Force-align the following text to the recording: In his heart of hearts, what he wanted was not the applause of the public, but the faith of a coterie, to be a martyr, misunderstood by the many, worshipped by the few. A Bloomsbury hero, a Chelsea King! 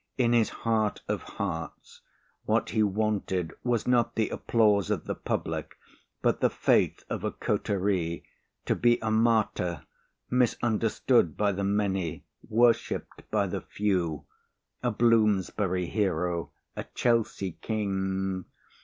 In 0.17 0.33
his 0.33 0.49
heart 0.49 1.03
of 1.07 1.21
hearts, 1.21 2.01
what 2.45 2.71
he 2.71 2.81
wanted 2.81 3.53
was 3.63 3.85
not 3.87 4.15
the 4.15 4.29
applause 4.29 4.89
of 4.89 5.05
the 5.05 5.13
public, 5.13 5.75
but 6.23 6.39
the 6.39 6.49
faith 6.49 7.03
of 7.07 7.23
a 7.23 7.29
coterie, 7.29 8.23
to 8.65 8.73
be 8.73 8.97
a 9.03 9.11
martyr, 9.11 9.85
misunderstood 10.27 11.37
by 11.37 11.51
the 11.51 11.63
many, 11.63 12.25
worshipped 12.49 13.29
by 13.29 13.45
the 13.45 13.61
few. 13.61 14.25
A 14.81 14.89
Bloomsbury 14.89 15.85
hero, 15.85 16.51
a 16.75 16.83
Chelsea 16.95 17.51
King! 17.61 18.45